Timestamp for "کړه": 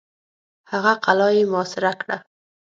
2.01-2.17